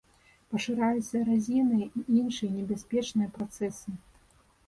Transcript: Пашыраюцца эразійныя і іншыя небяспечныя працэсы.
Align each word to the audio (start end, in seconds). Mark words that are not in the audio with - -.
Пашыраюцца 0.53 1.11
эразійныя 1.25 1.85
і 1.99 2.17
іншыя 2.21 2.51
небяспечныя 2.59 3.31
працэсы. 3.35 3.89